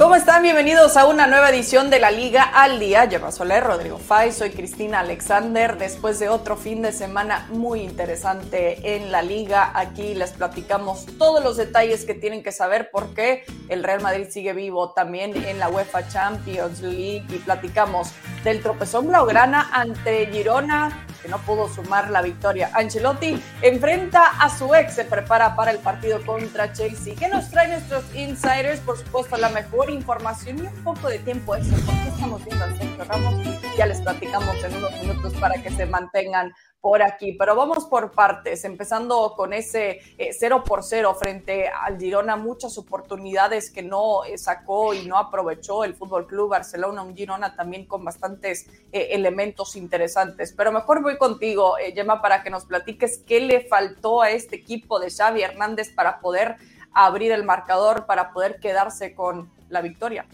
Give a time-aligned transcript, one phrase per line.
[0.00, 0.42] ¿Cómo están?
[0.42, 3.04] Bienvenidos a una nueva edición de la Liga al Día.
[3.04, 5.76] Yo Soler, Rodrigo Fay, soy Cristina Alexander.
[5.76, 11.44] Después de otro fin de semana muy interesante en la Liga, aquí les platicamos todos
[11.44, 15.68] los detalles que tienen que saber porque el Real Madrid sigue vivo también en la
[15.68, 18.08] UEFA Champions League y platicamos
[18.42, 22.70] del tropezón blaugrana ante Girona que no pudo sumar la victoria.
[22.74, 27.14] Ancelotti enfrenta a su ex, se prepara para el partido contra Chelsea.
[27.18, 28.80] ¿Qué nos trae nuestros insiders?
[28.80, 31.74] Por supuesto, la mejor información y un poco de tiempo eso.
[31.84, 33.34] ¿Por qué estamos viendo al Sergio Ramos?
[33.76, 37.32] Ya les platicamos en unos minutos para que se mantengan por aquí.
[37.32, 40.00] Pero vamos por partes, empezando con ese
[40.32, 45.18] 0 eh, por 0 frente al Girona, muchas oportunidades que no eh, sacó y no
[45.18, 50.54] aprovechó el Fútbol Club Barcelona, un Girona también con bastantes eh, elementos interesantes.
[50.56, 54.98] Pero mejor voy contigo, Gemma, para que nos platiques qué le faltó a este equipo
[54.98, 56.56] de Xavi Hernández para poder
[56.92, 60.26] abrir el marcador, para poder quedarse con la victoria.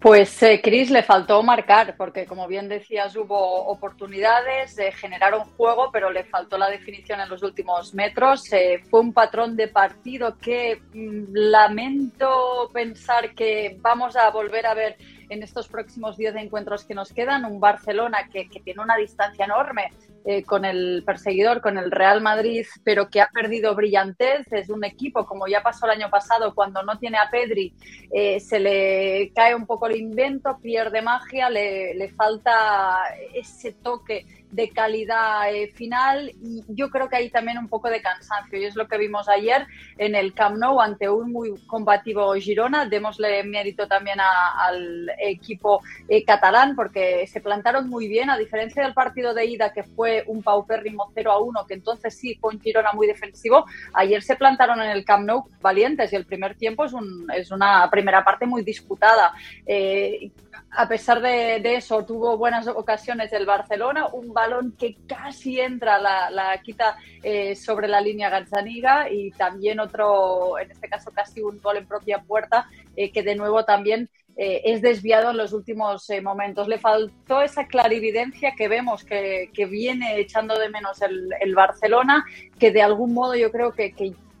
[0.00, 5.44] Pues eh, Chris le faltó marcar, porque como bien decías, hubo oportunidades, de generar un
[5.44, 8.50] juego, pero le faltó la definición en los últimos metros.
[8.50, 14.72] Eh, fue un patrón de partido que mm, lamento pensar que vamos a volver a
[14.72, 14.96] ver
[15.28, 17.44] en estos próximos 10 encuentros que nos quedan.
[17.44, 19.92] Un Barcelona que, que tiene una distancia enorme
[20.24, 24.46] eh, con el perseguidor, con el Real Madrid, pero que ha perdido brillantez.
[24.52, 27.74] Es un equipo, como ya pasó el año pasado, cuando no tiene a Pedri,
[28.12, 32.98] eh, se le cae un poco el invento, pierde magia, le, le falta
[33.34, 38.02] ese toque de calidad eh, final y yo creo que hay también un poco de
[38.02, 39.66] cansancio y es lo que vimos ayer
[39.98, 42.86] en el Camp Nou ante un muy combativo Girona.
[42.86, 48.94] Démosle mérito también al equipo eh, catalán porque se plantaron muy bien a diferencia del
[48.94, 52.60] partido de ida que fue un paupérrimo 0 a 1 que entonces sí fue un
[52.60, 53.66] Girona muy defensivo.
[53.94, 57.50] Ayer se plantaron en el Camp Nou valientes y el primer tiempo es, un, es
[57.50, 59.32] una primera parte muy disputada.
[59.66, 60.30] Eh,
[60.70, 66.60] a pesar de, eso, tuvo buenas ocasiones el Barcelona, un balón que casi entra, la,
[66.62, 71.78] quita eh, sobre la línea Gazzaniga y también otro, en este caso casi un gol
[71.78, 76.68] en propia puerta, eh, que de nuevo también eh, es desviado en los últimos momentos.
[76.68, 82.24] Le faltó esa clarividencia que vemos que, viene echando de menos el, el, Barcelona,
[82.58, 83.92] que de algún modo yo creo que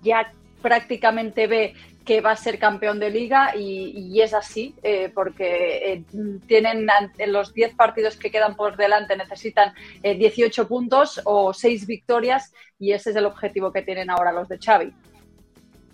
[0.02, 1.74] ya prácticamente ve
[2.10, 6.02] que va a ser campeón de liga y, es así, eh, porque eh,
[6.48, 6.88] tienen
[7.18, 9.72] en los 10 partidos que quedan por delante necesitan
[10.02, 14.48] 18 eh, puntos o 6 victorias y ese es el objetivo que tienen ahora los
[14.48, 14.92] de Xavi.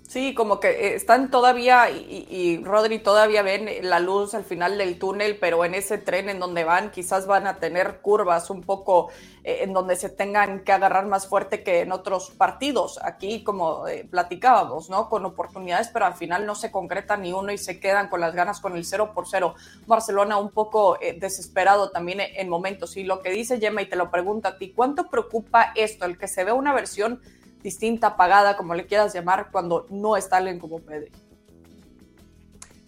[0.08, 5.00] Sí, como que eh, están todavía, y, Rodri todavía ven la luz al final del
[5.00, 9.08] túnel, pero en ese tren en donde van quizás van a tener curvas un poco
[9.42, 13.00] eh, en donde se tengan que agarrar más fuerte que en otros partidos.
[13.02, 15.08] Aquí, como eh, platicábamos, ¿no?
[15.08, 18.32] Con oportunidades, pero al final no se concreta ni uno y se quedan con las
[18.32, 19.56] ganas con el 0 por 0.
[19.86, 22.96] Barcelona un poco desesperado también en momentos.
[22.96, 26.16] Y lo que dice Gemma, y te lo pregunto a ti, ¿cuánto preocupa esto, el
[26.16, 27.20] que se ve una versión
[27.66, 31.10] distinta, apagada, como le quieras llamar, cuando no está alguien como Pedri.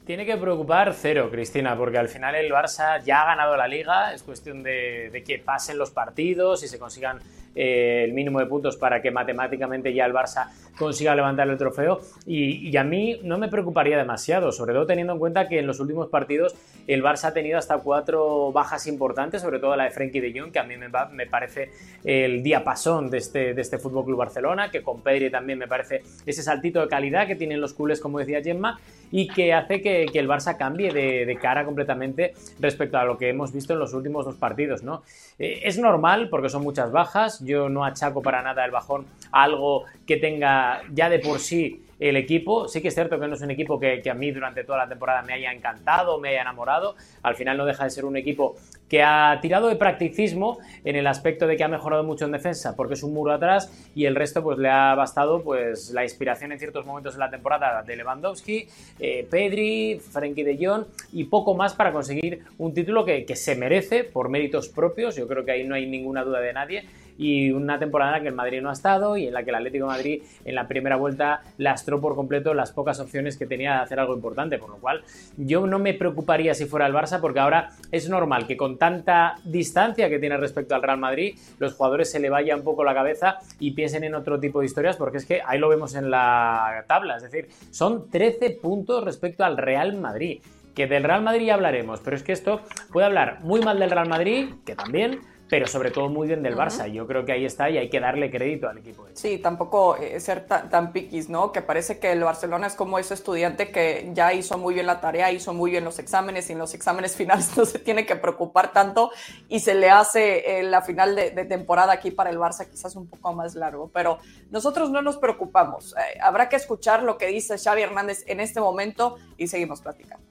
[0.07, 4.15] Tiene que preocupar cero, Cristina, porque al final el Barça ya ha ganado la liga,
[4.15, 7.19] es cuestión de que pasen los partidos y se consigan
[7.61, 10.49] eh, el mínimo de puntos para que matemáticamente ya el Barça
[10.79, 11.99] consiga levantar el trofeo.
[12.25, 15.81] Y, a mí no me preocuparía demasiado, sobre todo teniendo en cuenta que en los
[15.81, 16.55] últimos partidos
[16.87, 20.53] el Barça ha tenido hasta cuatro bajas importantes, sobre todo la de Frenkie de Jong,
[20.53, 21.73] que a mí me, parece
[22.05, 26.03] el diapasón de este, de este Fútbol Club Barcelona, que con Pedri también me parece
[26.25, 28.79] ese saltito de calidad que tienen los culés, como decía Gemma,
[29.11, 33.53] y que hace que, el Barça cambie de, cara completamente respecto a lo que hemos
[33.53, 34.83] visto en los últimos dos partidos.
[34.83, 35.03] ¿no?
[35.39, 39.45] Eh, es normal porque son muchas bajas, yo no achaco para nada el bajón a
[39.45, 42.69] algo que tenga ya de por sí el equipo.
[42.69, 44.89] Sí que es cierto que no es un equipo que, a mí durante toda la
[44.89, 46.97] temporada me haya encantado, me haya enamorado.
[47.23, 48.57] Al final no deja de ser un equipo
[48.89, 52.75] que ha tirado de practicismo en el aspecto de que ha mejorado mucho en defensa,
[52.75, 56.53] porque es un muro atrás y el resto pues le ha bastado pues la inspiración
[56.53, 58.67] en ciertos momentos de la temporada de Lewandowski,
[58.99, 63.57] eh, Pedri, Frenkie de Jong y poco más para conseguir un título que, que se
[63.57, 65.17] merece por méritos propios.
[65.17, 66.85] Yo creo que ahí no hay ninguna duda de nadie
[67.19, 69.51] y una temporada en la que el Madrid no ha estado y en la que
[69.51, 73.75] el Atlético Madrid en la primera vuelta lastró por completo las pocas opciones que tenía
[73.75, 75.03] de hacer algo importante, por lo cual
[75.37, 79.35] yo no me preocuparía si fuera el Barça porque ahora es normal que con tanta
[79.45, 82.95] distancia que tiene respecto al Real Madrid los jugadores se le vaya un poco la
[82.95, 86.11] cabeza y piensen en otro tipo de historias porque es que ahí lo vemos en
[86.11, 90.41] la tabla, es decir, son 13 puntos respecto al Real Madrid
[90.79, 92.61] que del Real Madrid ya hablaremos, pero es que esto
[92.93, 95.19] puede hablar muy mal del Real Madrid, que también,
[95.49, 96.87] pero sobre todo muy bien del Barça.
[96.93, 99.07] Yo creo que ahí está y hay que darle crédito al equipo.
[99.15, 101.53] Sí, tampoco eh, ser tan, tan piquis, ¿no?
[101.53, 105.01] Que parece que el Barcelona es como ese estudiante que ya hizo muy bien la
[105.01, 108.17] tarea, hizo muy bien los exámenes y en los exámenes finales no se tiene que
[108.17, 109.11] preocupar tanto
[109.49, 113.07] y se le hace eh, la final de, temporada aquí para el Barça quizás un
[113.07, 113.91] poco más largo.
[113.93, 114.19] Pero
[114.51, 115.95] nosotros no nos preocupamos.
[115.95, 120.25] Eh, habrá que escuchar lo que dice Xavi Hernández en este momento y seguimos platicando.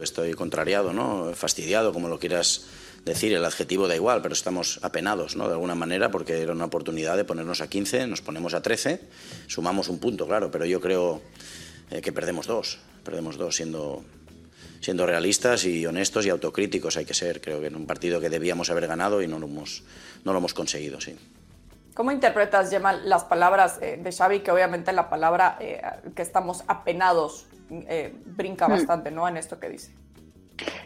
[0.00, 1.32] Estoy contrariado, ¿no?
[1.34, 2.66] Fastidiado, como lo quieras
[3.06, 5.46] decir, el adjetivo da igual, pero estamos apenados, ¿no?
[5.46, 9.00] De alguna manera, porque era una oportunidad de ponernos a 15, nos ponemos a 13,
[9.46, 11.22] sumamos un punto, claro, pero yo creo
[11.90, 14.04] eh, que perdemos dos, perdemos dos siendo,
[14.80, 18.28] siendo realistas y honestos y autocríticos hay que ser, creo que en un partido que
[18.28, 19.84] debíamos haber ganado y no lo hemos,
[20.24, 21.16] no lo hemos conseguido, sí.
[21.94, 25.80] ¿Cómo interpretas, Gemma, las palabras eh, de Xavi, que obviamente la palabra eh,
[26.14, 27.46] que estamos apenados
[28.26, 28.70] brinca hmm.
[28.70, 29.26] bastante, ¿no?
[29.26, 29.92] En esto que dice.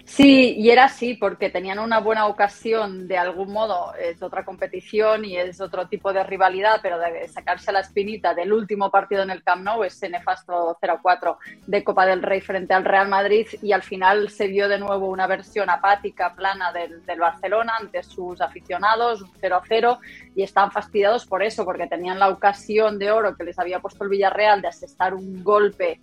[0.05, 5.25] Sí, y era así porque tenían una buena ocasión de algún modo, es otra competición
[5.25, 9.31] y es otro tipo de rivalidad, pero de sacarse la espinita del último partido en
[9.31, 11.37] el Camp Nou, ese nefasto 0-4
[11.67, 15.09] de Copa del Rey frente al Real Madrid y al final se vio de nuevo
[15.09, 19.99] una versión apática, plana del, del Barcelona ante sus aficionados, 0-0
[20.35, 24.03] y están fastidiados por eso, porque tenían la ocasión de oro que les había puesto
[24.03, 26.01] el Villarreal de asestar un golpe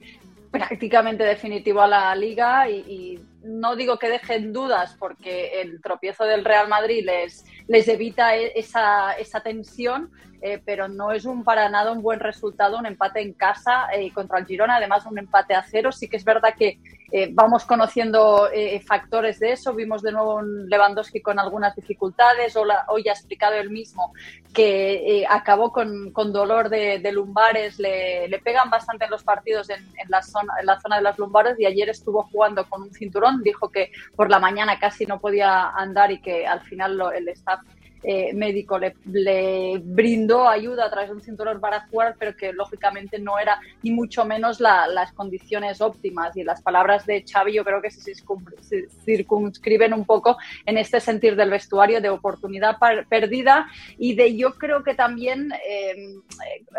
[0.51, 6.45] prácticamente definitivo a la liga y, no digo que dejen dudas porque el tropiezo del
[6.45, 10.11] Real Madrid les, les evita e, esa, esa tensión,
[10.41, 14.11] eh, pero no es un para nada un buen resultado, un empate en casa eh,
[14.13, 15.91] contra el Girona, además un empate a cero.
[15.91, 16.79] Sí que es verdad que
[17.11, 18.49] eh, vamos conociendo
[18.85, 19.73] factores de eso.
[19.73, 22.55] Vimos de nuevo un Lewandowski con algunas dificultades.
[22.55, 24.13] hoy ha explicado él mismo
[24.53, 27.79] que acabó con, con, dolor de, lumbares.
[27.79, 31.03] Le, le, pegan bastante en los partidos en, en, la zona, en la zona de
[31.03, 33.41] las lumbares y ayer estuvo jugando con un cinturón.
[33.43, 37.27] Dijo que por la mañana casi no podía andar y que al final lo, el
[37.29, 37.61] staff
[38.03, 38.93] eh, médico le,
[39.83, 43.91] brindó ayuda a través de un cinturón para jugar, pero que lógicamente no era ni
[43.91, 46.35] mucho menos las condiciones óptimas.
[46.37, 48.13] Y las palabras de Xavi yo creo que se,
[49.05, 52.77] circunscriben un poco en este sentir del vestuario de oportunidad
[53.09, 53.67] perdida
[53.97, 56.21] y de yo creo que también em,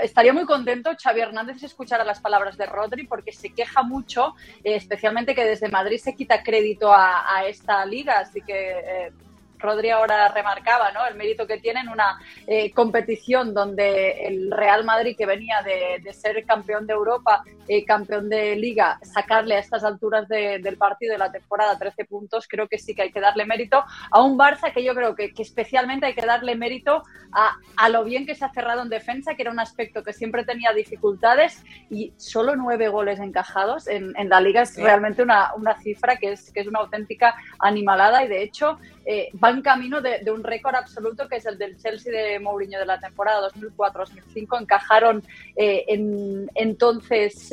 [0.01, 4.35] estaría muy contento Xavi Hernández si escuchara las palabras de Rodri porque se queja mucho,
[4.65, 9.13] eh, especialmente que desde Madrid se quita crédito a, esta liga, así que eh,
[9.59, 11.07] Rodri ahora remarcaba, ¿no?
[11.07, 16.13] El mérito que tiene en una eh, competición donde el Real Madrid, que venía de,
[16.13, 21.19] ser campeón de Europa, eh, campeón de Liga, sacarle a estas alturas del partido de
[21.19, 24.73] la temporada 13 puntos, creo que sí que hay que darle mérito a un Barça
[24.73, 27.03] que yo creo que, especialmente hay que darle mérito
[27.33, 30.45] a, lo bien que se ha cerrado en defensa, que era un aspecto que siempre
[30.45, 35.53] tenía dificultades y solo nueve goles encajados en, la Liga es realmente una,
[35.83, 38.79] cifra que es, que es una auténtica animalada y de hecho
[39.11, 42.79] eh, va en camino de, un récord absoluto que es el del Chelsea de Mourinho
[42.79, 44.61] de la temporada 2004-2005.
[44.61, 45.25] Encajaron
[45.57, 47.49] eh, en, entonces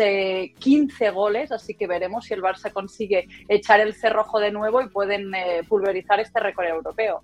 [0.59, 4.81] 15 eh, goles, así que veremos si el Barça consigue echar el cerrojo de nuevo
[4.81, 5.31] y pueden
[5.69, 7.21] pulverizar este récord europeo.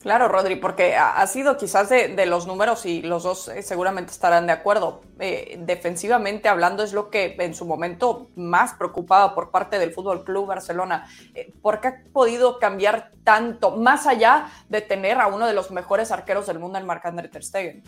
[0.00, 4.46] Claro, Rodri, porque ha sido quizás de, los números y los dos eh, seguramente estarán
[4.46, 5.02] de acuerdo.
[5.18, 10.24] Eh, defensivamente hablando es lo que en su momento más preocupaba por parte del Fútbol
[10.24, 11.06] Club Barcelona.
[11.34, 15.70] Eh, ¿Por qué ha podido cambiar tanto, más allá de tener a uno de los
[15.70, 17.82] mejores arqueros del mundo en Marc-André Ter Stegen?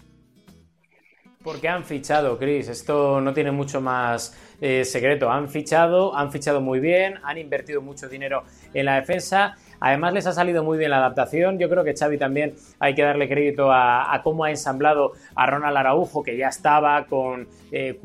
[1.43, 2.69] Porque han fichado, Chris.
[2.69, 5.29] Esto no tiene mucho más secreto.
[5.29, 8.45] Han fichado, han fichado muy bien, han invertido mucho dinero
[8.75, 11.59] en la defensa Además les ha salido muy bien la adaptación.
[11.59, 15.77] Yo creo que Xavi también hay que darle crédito a, cómo ha ensamblado a Ronald
[15.77, 17.99] Araujo, que ya estaba con eh,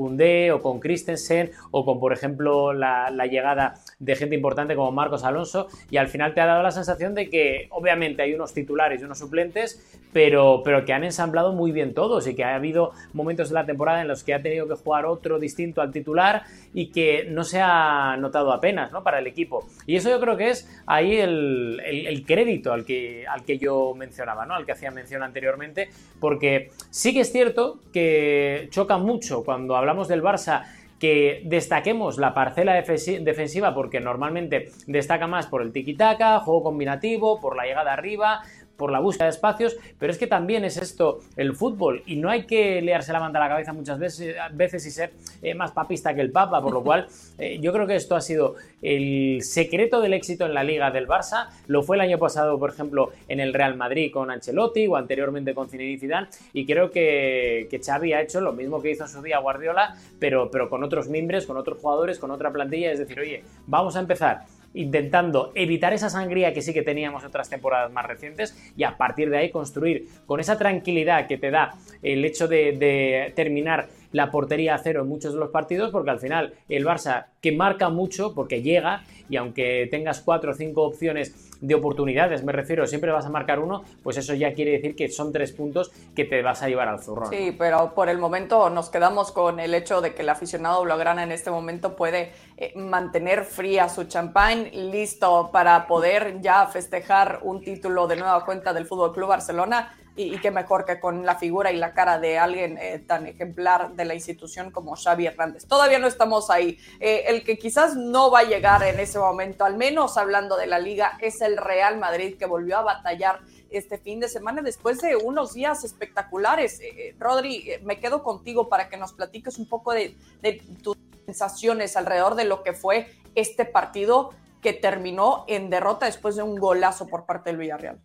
[0.51, 5.67] o con Christensen o con, por ejemplo, la, llegada de gente importante como Marcos Alonso
[5.91, 9.05] y al final te ha dado la sensación de que obviamente hay unos titulares y
[9.05, 13.49] unos suplentes, pero, pero que han ensamblado muy bien todos y que ha habido momentos
[13.49, 16.87] de la temporada en los que ha tenido que jugar otro distinto al titular y
[16.87, 19.03] que no se ha notado apenas ¿no?
[19.03, 19.67] para el equipo.
[19.85, 23.93] Y eso yo creo que es ahí el, el, crédito al que, al que yo
[23.95, 24.55] mencionaba, ¿no?
[24.55, 25.89] al que hacía mención anteriormente,
[26.19, 30.63] porque sí que es cierto que choca mucho cuando cuando hablamos del Barça
[30.99, 37.55] que destaquemos la parcela defensiva porque normalmente destaca más por el tiki-taka, juego combinativo, por
[37.55, 38.41] la llegada arriba,
[38.77, 42.29] por la búsqueda de espacios, pero es que también es esto el fútbol y no
[42.29, 45.71] hay que leerse la manta a la cabeza muchas veces, veces y ser eh, más
[45.71, 47.07] papista que el Papa, por lo cual
[47.37, 51.07] eh, yo creo que esto ha sido el secreto del éxito en la liga del
[51.07, 54.95] Barça, lo fue el año pasado, por ejemplo, en el Real Madrid con Ancelotti o
[54.95, 59.03] anteriormente con Zinedine Zidane y creo que, que Xavi ha hecho lo mismo que hizo
[59.03, 62.91] en su día Guardiola, pero, pero con otros mimbres, con otros jugadores, con otra plantilla,
[62.91, 64.45] es decir, oye, vamos a empezar
[64.77, 69.29] intentando evitar esa sangría que sí que teníamos otras temporadas más recientes y a partir
[69.29, 74.75] de ahí construir con esa tranquilidad que te da el hecho de, terminar la portería
[74.75, 78.33] a cero en muchos de los partidos, porque al final el Barça que marca mucho,
[78.33, 83.25] porque llega, y aunque tengas cuatro o cinco opciones de oportunidades, me refiero, siempre vas
[83.25, 86.61] a marcar uno, pues eso ya quiere decir que son tres puntos que te vas
[86.61, 87.29] a llevar al zurrón.
[87.29, 91.23] Sí, pero por el momento nos quedamos con el hecho de que el aficionado blaugrana
[91.23, 97.61] en este momento puede eh, mantener fría su champán, listo para poder ya festejar un
[97.61, 101.71] título de nueva cuenta del Fútbol Club Barcelona y, qué mejor que con la figura
[101.71, 105.67] y la cara de alguien eh, tan ejemplar de la institución como Xavi Hernández.
[105.67, 106.79] Todavía no estamos ahí.
[106.99, 110.65] Eh, el que quizás no va a llegar en ese momento, al menos hablando de
[110.65, 114.99] la liga, es el Real Madrid que volvió a batallar este fin de semana después
[115.01, 116.79] de unos días espectaculares.
[116.81, 120.97] Eh, Rodri, me quedo contigo para que nos platiques un poco de, de tus
[121.27, 124.31] sensaciones alrededor de lo que fue este partido
[124.63, 128.01] que terminó en derrota después de un golazo por parte del Villarreal.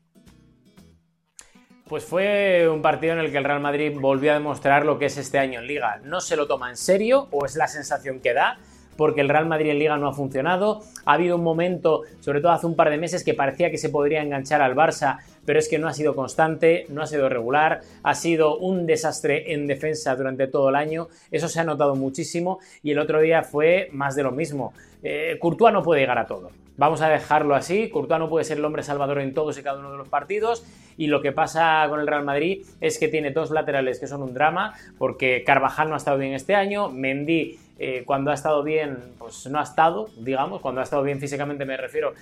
[1.89, 5.07] Pues fue un partido en el que el Real Madrid volvió a demostrar lo que
[5.07, 6.01] es este año en Liga.
[6.05, 8.57] No se lo toma en serio, o es la sensación que da,
[8.97, 10.81] porque el Real Madrid en Liga no ha funcionado.
[11.05, 13.91] Ha habido un momento, sobre todo hace un par de meses, que parecía que se
[13.91, 17.81] podría enganchar al Barça, pero es que no ha sido constante, no ha sido regular,
[18.03, 21.09] ha sido un desastre en defensa durante todo el año.
[21.31, 24.73] Eso se ha notado muchísimo y el otro día fue más de lo mismo.
[25.03, 26.51] Eh, Courtois no puede llegar a todo.
[26.77, 27.91] Vamos a dejarlo así.
[27.91, 30.65] Courtois no puede ser el hombre salvador en todos y cada uno de los partidos.
[30.97, 34.23] Y lo que pasa con el Real Madrid es que tiene dos laterales que son
[34.23, 38.63] un drama, porque Carvajal no ha estado bien este año, Mendy eh, cuando ha estado
[38.63, 42.15] bien, pues no ha estado, digamos, cuando ha estado bien físicamente me refiero,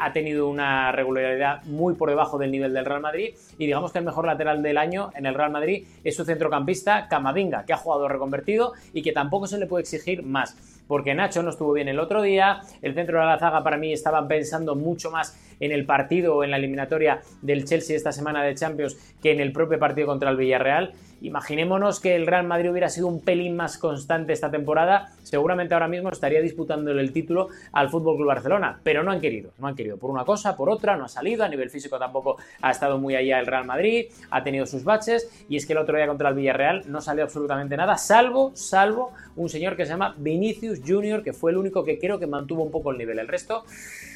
[0.00, 3.98] ha tenido una regularidad muy por debajo del nivel del Real Madrid y digamos que
[3.98, 7.76] el mejor lateral del año en el Real Madrid es su centrocampista Camavinga, que ha
[7.76, 10.56] jugado reconvertido y que tampoco se le puede exigir más
[10.86, 13.92] porque Nacho no estuvo bien el otro día, el centro de la zaga para mí
[13.92, 18.42] estaban pensando mucho más en el partido o en la eliminatoria del Chelsea esta semana
[18.42, 20.92] de Champions que en el propio partido contra el Villarreal.
[21.24, 25.88] Imaginémonos que el Real Madrid hubiera sido un pelín más constante esta temporada, seguramente ahora
[25.88, 29.74] mismo estaría disputándole el título al Fútbol Club Barcelona, pero no han querido, no han
[29.74, 32.98] querido por una cosa, por otra, no ha salido, a nivel físico tampoco ha estado
[32.98, 36.06] muy allá el Real Madrid, ha tenido sus baches y es que el otro día
[36.06, 40.82] contra el Villarreal no salió absolutamente nada, salvo, salvo un señor que se llama Vinicius
[40.86, 43.18] Junior, que fue el único que creo que mantuvo un poco el nivel.
[43.18, 43.64] El resto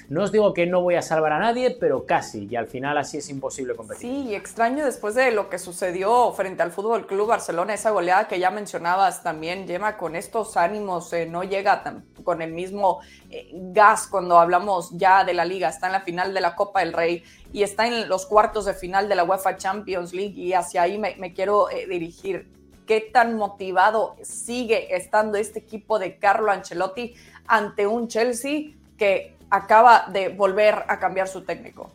[0.08, 2.96] no os digo que no voy a salvar a nadie, pero casi, y al final
[2.96, 4.10] así es imposible competir.
[4.10, 8.38] Sí, extraño después de lo que sucedió frente al Fútbol Club Barcelona, esa goleada que
[8.38, 13.00] ya mencionabas también, Lleva con estos ánimos, eh, no llega con el mismo
[13.30, 16.80] eh, gas cuando hablamos ya de la liga, está en la final de la Copa
[16.80, 20.52] del Rey y está en los cuartos de final de la UEFA Champions League y
[20.52, 22.50] hacia ahí me, quiero eh, dirigir.
[22.86, 27.14] ¿Qué tan motivado sigue estando este equipo de Carlo Ancelotti
[27.46, 31.90] ante un Chelsea que acaba de volver a cambiar su técnico.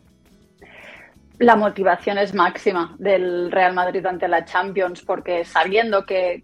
[1.40, 6.42] La motivación es máxima del Real Madrid ante la Champions, porque sabiendo que,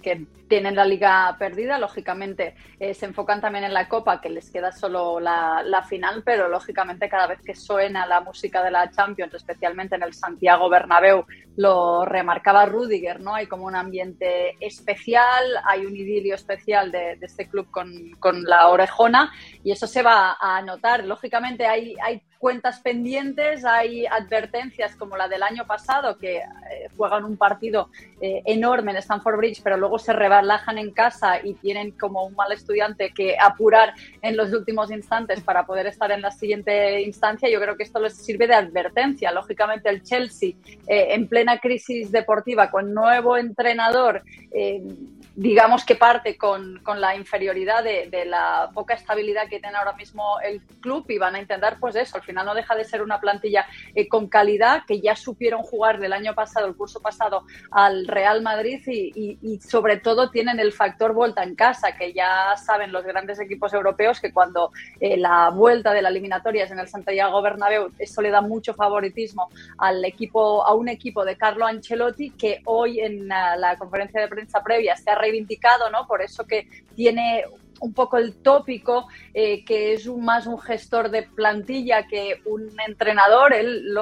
[0.49, 4.73] tienen la liga perdida, lógicamente eh, se enfocan también en la Copa, que les queda
[4.73, 9.94] solo la, final, pero lógicamente cada vez que suena la música de la Champions, especialmente
[9.94, 11.25] en el Santiago Bernabéu,
[11.56, 13.37] lo remarcaba Rudiger, ¿no?
[13.37, 18.70] Hay como un ambiente especial, hay un idilio especial de, este club con, con, la
[18.70, 19.32] orejona
[19.62, 21.04] y eso se va a notar.
[21.04, 21.94] Lógicamente hay
[22.40, 26.42] cuentas pendientes, hay advertencias como la del año pasado, que eh,
[26.97, 31.52] juegan un partido eh, enorme en Stanford Bridge, pero luego se relajan en casa y
[31.52, 33.92] tienen como un mal estudiante que apurar
[34.23, 37.50] en los últimos instantes para poder estar en la siguiente instancia.
[37.50, 39.30] Yo creo que esto les sirve de advertencia.
[39.32, 40.54] Lógicamente el Chelsea
[40.87, 44.23] eh, en plena crisis deportiva con nuevo entrenador
[45.35, 50.61] digamos que parte con, la inferioridad de, la poca estabilidad que tiene ahora mismo el
[50.81, 53.67] club y van a intentar pues eso, al final no deja de ser una plantilla
[53.95, 58.43] eh, con calidad que ya supieron jugar del año pasado, el curso pasado al Real
[58.43, 63.39] Madrid y, sobre todo tienen el factor vuelta en casa, que ya saben los grandes
[63.41, 67.91] equipos europeos que cuando eh, la vuelta de la eliminatoria es en el Santiago Bernabéu,
[67.99, 73.01] eso le da mucho favoritismo al equipo, a un equipo de Carlo Ancelotti que hoy
[73.01, 76.07] en la, conferencia de prensa previa se ha reivindicado, ¿no?
[76.07, 77.45] Por eso que tiene
[77.81, 83.53] un poco el tópico, eh, que es más un gestor de plantilla que un entrenador.
[83.53, 83.93] Él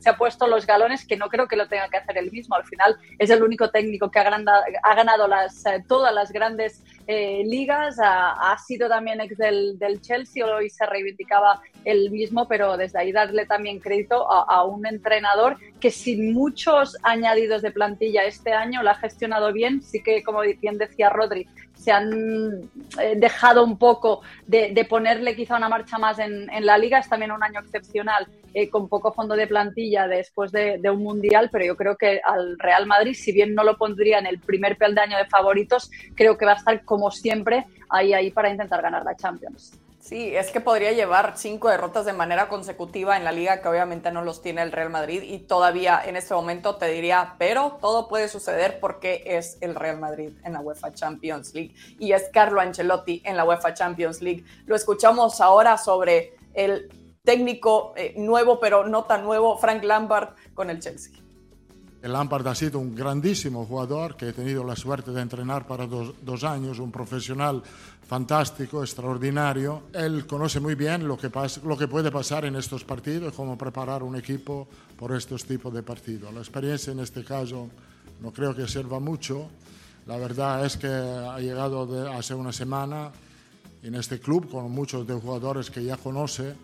[0.00, 2.54] se, ha puesto los galones que no creo que lo tenga que hacer él mismo.
[2.54, 7.42] Al final es el único técnico que ha, ha ganado eh, todas las grandes eh,
[7.44, 7.96] ligas.
[8.00, 13.46] Ha, sido también ex del, Chelsea, hoy se reivindicaba él mismo, pero desde ahí darle
[13.46, 18.90] también crédito a, a un entrenador que sin muchos añadidos de plantilla este año lo
[18.90, 19.82] ha gestionado bien.
[19.82, 21.48] Sí que, como bien decía Rodri,
[21.80, 22.70] se han
[23.00, 26.98] eh, dejado un poco de, ponerle quizá una marcha más en, la liga.
[26.98, 31.48] Es también un año excepcional eh, con poco fondo de plantilla después de, un mundial,
[31.50, 34.76] pero yo creo que al Real Madrid, si bien no lo pondría en el primer
[34.76, 39.02] peldaño de favoritos, creo que va a estar como siempre ahí, ahí para intentar ganar
[39.02, 39.80] la Champions.
[40.00, 44.10] Sí, es que podría llevar cinco derrotas de manera consecutiva en la liga, que obviamente
[44.10, 48.08] no los tiene el Real Madrid, y todavía en este momento te diría, pero todo
[48.08, 52.62] puede suceder porque es el Real Madrid en la UEFA Champions League y es Carlo
[52.62, 54.42] Ancelotti en la UEFA Champions League.
[54.64, 56.90] Lo escuchamos ahora sobre el
[57.22, 61.12] técnico eh, nuevo, pero no tan nuevo, Frank Lampard con el Chelsea.
[62.02, 65.86] El Lampard ha sido un grandísimo jugador que he tenido la suerte de entrenar para
[65.86, 67.62] dos, años, un profesional
[68.08, 69.82] fantástico, extraordinario.
[69.92, 71.30] Él conoce muy bien lo que,
[71.62, 74.66] lo que puede pasar en estos partidos cómo preparar un equipo
[74.96, 76.32] por estos tipos de partidos.
[76.32, 77.68] La experiencia en este caso
[78.22, 79.50] no creo que sirva mucho.
[80.06, 83.12] La verdad es que ha llegado hace una semana
[83.82, 86.54] en este club con muchos de jugadores que ya conoce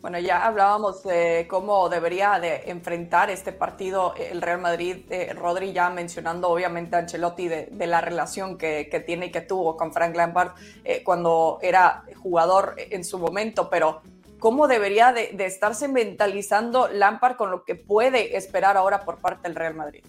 [0.00, 5.04] bueno, ya hablábamos de cómo debería de enfrentar este partido el Real Madrid.
[5.10, 9.76] Eh, Rodri ya mencionando obviamente a Ancelotti de, la relación que, tiene y que tuvo
[9.76, 10.52] con Frank Lampard
[10.84, 14.00] eh, cuando era jugador en su momento, pero
[14.38, 19.48] ¿cómo debería de, de, estarse mentalizando Lampard con lo que puede esperar ahora por parte
[19.48, 20.02] del Real Madrid?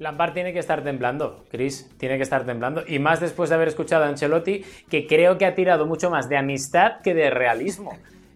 [0.00, 2.82] Lampard tiene que estar temblando, Chris, tiene que estar temblando.
[2.86, 6.28] Y más después de haber escuchado a Ancelotti, que creo que ha tirado mucho más
[6.28, 7.92] de amistad que de realismo.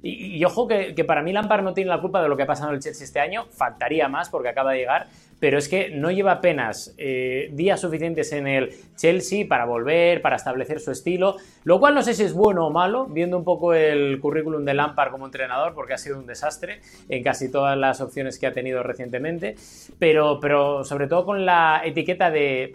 [0.06, 2.68] Y, ojo que, para mí Lampard no tiene la culpa de lo que ha pasado
[2.68, 5.06] en el Chelsea este año, faltaría más porque acaba de llegar,
[5.40, 10.36] pero es que no lleva apenas eh, días suficientes en el Chelsea para volver, para
[10.36, 13.72] establecer su estilo, lo cual no sé si es bueno o malo, viendo un poco
[13.72, 18.02] el currículum de Lampard como entrenador, porque ha sido un desastre en casi todas las
[18.02, 19.56] opciones que ha tenido recientemente,
[19.98, 22.74] pero, pero sobre todo con la etiqueta de,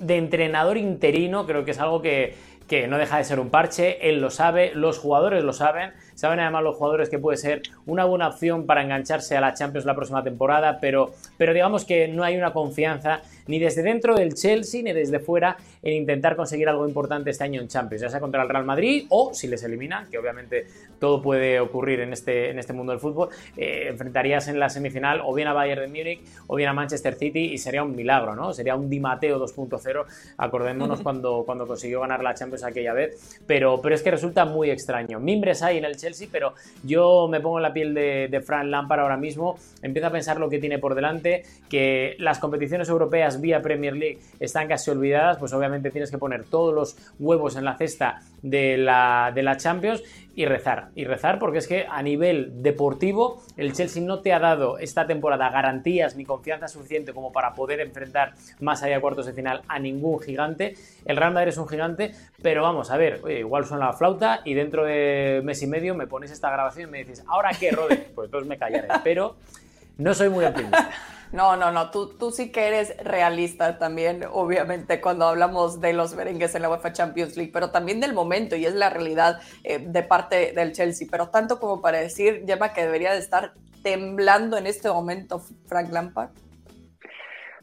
[0.00, 2.34] entrenador interino, creo que es algo que
[2.88, 6.62] no deja de ser un parche, él lo sabe, los jugadores lo saben, saben además
[6.62, 10.22] los jugadores que puede ser una buena opción para engancharse a la Champions la próxima
[10.22, 14.92] temporada, pero, pero digamos que no hay una confianza ni desde dentro del Chelsea ni
[14.92, 18.48] desde fuera en intentar conseguir algo importante este año en Champions, ya sea contra el
[18.48, 20.66] Real Madrid o si les eliminan, que obviamente
[20.98, 25.20] todo puede ocurrir en este, en este mundo del fútbol, eh, enfrentarías en la semifinal
[25.24, 28.34] o bien a Bayern de Múnich o bien a Manchester City y sería un milagro,
[28.34, 28.52] ¿no?
[28.52, 30.04] Sería un Di Mateo 2.0,
[30.38, 34.70] acordémonos cuando, cuando consiguió ganar la Champions aquella vez, pero, pero es que resulta muy
[34.70, 35.20] extraño.
[35.20, 38.70] Mimbres hay en el Chelsea, pero yo me pongo en la piel de, de Fran
[38.70, 43.40] Lampard ahora mismo, empiezo a pensar lo que tiene por delante, que las competiciones europeas
[43.40, 47.64] vía Premier League están casi olvidadas, pues obviamente tienes que poner todos los huevos en
[47.64, 50.02] la cesta de la, de la Champions
[50.34, 50.90] y rezar.
[50.94, 55.06] Y rezar porque es que a nivel deportivo el Chelsea no te ha dado esta
[55.06, 59.62] temporada garantías ni confianza suficiente como para poder enfrentar más allá de cuartos de final
[59.68, 60.74] a ningún gigante.
[61.04, 64.54] El Real Madrid es un gigante, pero vamos a ver, igual suena la flauta y
[64.54, 67.96] dentro de mes y medio me pones esta grabación y me dices, ¿ahora qué, Rode?
[68.14, 69.36] Pues entonces me callaré, pero
[69.98, 70.90] no soy muy optimista.
[71.34, 76.14] No, no, no, tú, tú sí que eres realista también, obviamente, cuando hablamos de los
[76.14, 79.80] merengues en la UEFA Champions League, pero también del momento, y es la realidad eh,
[79.80, 84.56] de parte del Chelsea, pero tanto como para decir, Gemma, que debería de estar temblando
[84.56, 86.30] en este momento Frank Lampard.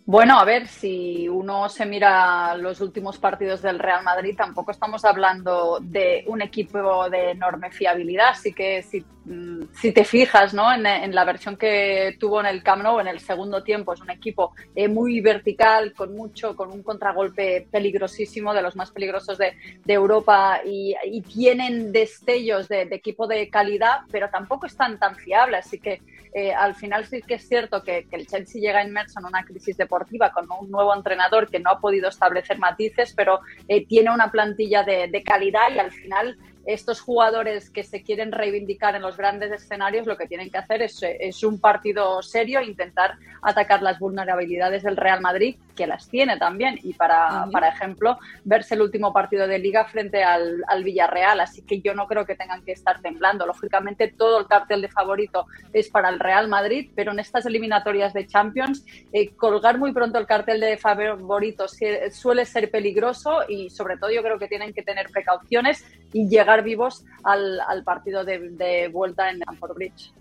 [0.06, 5.06] Bueno, a ver, si uno se mira los últimos partidos del Real Madrid, tampoco estamos
[5.06, 8.30] hablando de un equipo de enorme fiabilidad.
[8.30, 10.74] Así que si, mm, te fijas ¿no?
[10.74, 14.10] en, la versión que tuvo en el Camp Nou en el segundo tiempo, es un
[14.10, 19.54] equipo eh, muy vertical, con mucho, con un contragolpe peligrosísimo, de los más peligrosos de,
[19.86, 25.68] Europa, y, tienen destellos de, equipo de calidad, pero tampoco están tan fiables.
[25.68, 26.02] Así que
[26.34, 29.44] eh, al final sí que es cierto que, que el Chelsea llega inmerso en una
[29.44, 29.91] crisis de
[30.34, 34.84] con un nuevo entrenador que no ha podido establecer matices, pero eh, tiene una plantilla
[34.84, 39.52] de, de calidad y al final estos jugadores que se quieren reivindicar en los grandes
[39.52, 44.98] escenarios lo que tienen que hacer es, un partido serio, intentar atacar las vulnerabilidades del
[44.98, 49.58] Real Madrid, que las tiene también, y para, para ejemplo, verse el último partido de
[49.58, 53.46] liga frente al, Villarreal, así que yo no creo que tengan que estar temblando.
[53.46, 58.14] Lógicamente todo el cartel de favorito es para el Real Madrid, pero en estas eliminatorias
[58.14, 61.66] de Champions, eh, colgar muy pronto el cartel de favorito
[62.12, 66.51] suele ser peligroso y sobre todo yo creo que tienen que tener precauciones y llegar
[66.64, 70.14] vivos al, partido de, vuelta en Stamford Bridge.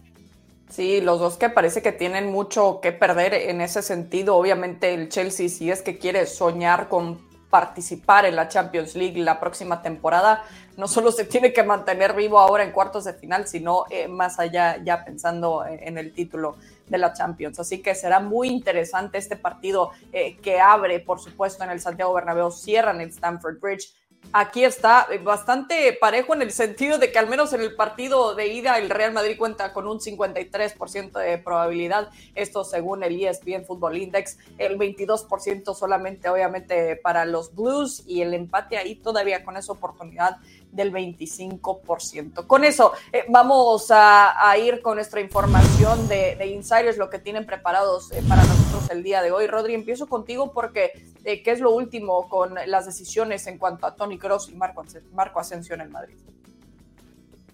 [0.69, 4.37] Sí, los dos que parece que tienen mucho que perder en ese sentido.
[4.37, 7.19] Obviamente el Chelsea, si es que quiere soñar con
[7.51, 10.45] participar en la Champions League la próxima temporada,
[10.77, 14.39] no solo se tiene que mantener vivo ahora en cuartos de final, sino eh, más
[14.39, 16.57] allá ya pensando en el título
[16.91, 17.59] de la Champions.
[17.59, 22.13] Así que será muy interesante este partido eh, que abre, por supuesto, en el Santiago
[22.15, 23.93] Bernabéu, cierran en Stamford Bridge
[24.33, 28.35] aquí está eh, bastante parejo en el sentido de que al menos en el partido
[28.35, 33.65] de ida el Real Madrid cuenta con un 53% de probabilidad, esto según el ESPN
[33.65, 39.57] Football Index, el 22% solamente obviamente para los Blues y el empate ahí todavía con
[39.57, 40.37] esa oportunidad
[40.73, 42.47] del 25%.
[42.47, 47.47] Con eso eh, vamos a, ir con nuestra información de, de, insiders, lo que tienen
[47.47, 49.47] preparados eh, para nosotros el día de hoy.
[49.47, 50.93] Rodri, empiezo contigo porque
[51.25, 54.85] eh, ¿qué es lo último con las decisiones en cuanto a Tony Cross y Marco,
[55.13, 56.17] Marco Asensio en el Madrid?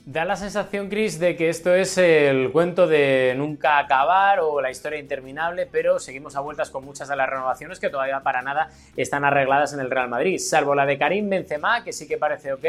[0.06, 4.70] Da la sensación, Chris, de que esto es el cuento de nunca acabar o la
[4.70, 8.70] historia interminable, pero seguimos a vueltas con muchas de las renovaciones que todavía para nada
[8.96, 12.52] están arregladas en el Real Madrid, salvo la de Karim Benzema, que sí que parece
[12.52, 12.64] ok,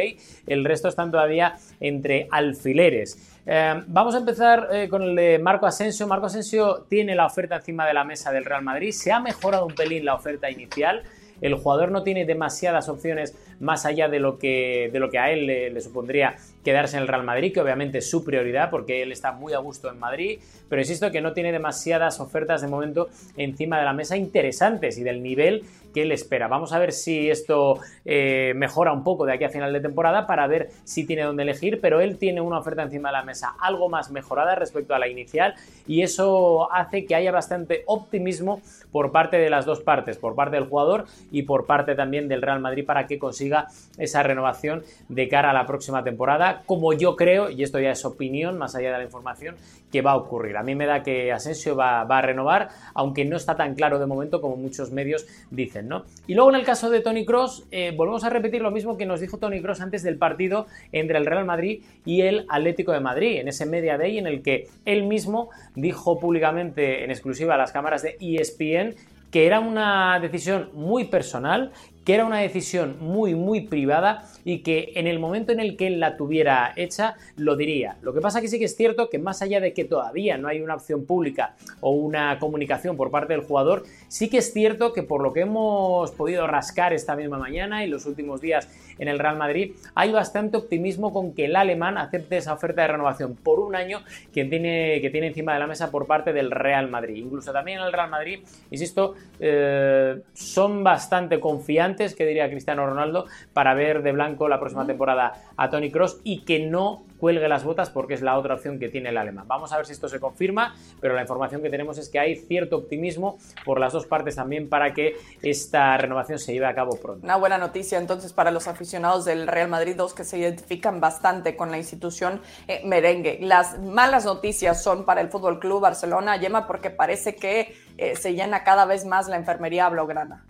[0.47, 3.38] el resto están todavía entre alfileres.
[3.45, 6.08] Eh, vamos a empezar eh, con el de Marco Asensio.
[6.08, 9.63] Marco Asensio tiene la oferta encima de la mesa del Real Madrid, se ha mejorado
[9.67, 11.04] un pelín la oferta inicial.
[11.41, 15.32] El jugador no tiene demasiadas opciones más allá de lo que, de lo que a
[15.32, 16.36] él le, supondría
[16.67, 19.60] quedarse en el Real Madrid, que obviamente es su prioridad porque él está muy a
[19.60, 23.93] gusto en Madrid, pero insisto que no tiene demasiadas ofertas de momento encima de la
[23.93, 26.49] mesa interesantes y del nivel que él espera.
[26.49, 30.27] Vamos a ver si esto eh, mejora un poco de aquí a final de temporada
[30.27, 33.56] para ver si tiene dónde elegir, pero él tiene una oferta encima de la mesa
[33.62, 35.56] algo más mejorada respecto a la inicial
[35.88, 40.58] y eso hace que haya bastante optimismo por parte de las dos partes, por parte
[40.58, 45.30] del jugador y por parte también del Real Madrid para que consiga esa renovación de
[45.30, 48.91] cara a la próxima temporada, como yo creo, y esto ya es opinión más allá
[48.91, 49.56] de la información,
[49.91, 50.58] que va a ocurrir.
[50.58, 54.06] A mí me da que Asensio va, a renovar, aunque no está tan claro de
[54.06, 56.04] momento como muchos medios dicen, ¿no?
[56.28, 59.06] Y luego en el caso de Tony Cross, eh, volvemos a repetir lo mismo que
[59.06, 63.00] nos dijo Tony Cross antes del partido entre el Real Madrid y el Atlético de
[63.00, 67.58] Madrid, en ese media day en el que él mismo dijo públicamente en exclusiva a
[67.58, 68.96] las cámaras de ESPN
[69.32, 71.72] que era una decisión muy personal,
[72.08, 75.88] que era una decisión muy, muy privada y que en el momento en el que
[75.88, 77.98] él la tuviera hecha, lo diría.
[78.02, 80.48] Lo que pasa que sí que es cierto que más allá de que todavía no
[80.48, 84.93] hay una opción pública o una comunicación por parte del jugador, sí que es cierto
[84.93, 89.10] que por lo que hemos podido rascar esta misma mañana y los últimos días en
[89.10, 93.36] el Real Madrid, hay bastante optimismo con que el alemán acepte esa oferta de renovación
[93.36, 94.00] por un año
[94.34, 97.17] que tiene, que tiene encima de la mesa por parte del Real Madrid.
[97.17, 98.39] Incluso también el Real Madrid,
[98.72, 104.86] insisto, eh, son bastante confiantes que diría Cristiano Ronaldo, para ver de blanco la próxima
[104.86, 108.80] temporada a Tony Cross y que no cuelgue las botas porque es la otra opción
[108.80, 109.48] que tiene el alemán.
[109.48, 112.36] Vamos a ver si esto se confirma, pero la información que tenemos es que hay
[112.36, 116.98] cierto optimismo por las dos partes también para que esta renovación se lleve a cabo
[117.02, 117.26] pronto.
[117.26, 121.56] Una buena noticia entonces para los aficionados del Real Madrid, dos que se identifican bastante
[121.56, 123.40] con la institución eh, merengue.
[123.42, 128.34] Las malas noticias son para el Fútbol Club Barcelona, Yema, porque parece que eh, se
[128.34, 130.46] llena cada vez más la enfermería blaugrana.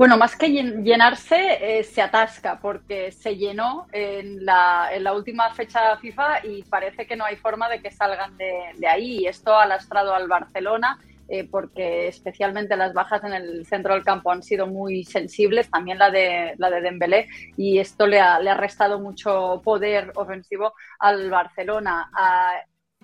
[0.00, 5.52] Bueno, más que llenarse, eh, se atasca porque se llenó en la, en la, última
[5.52, 9.26] fecha FIFA y parece que no hay forma de que salgan de, ahí.
[9.26, 14.32] Esto ha lastrado al Barcelona eh, porque especialmente las bajas en el centro del campo
[14.32, 18.48] han sido muy sensibles, también la de, la de Dembélé, y esto le ha, le
[18.48, 22.10] ha restado mucho poder ofensivo al Barcelona.
[22.14, 22.52] A,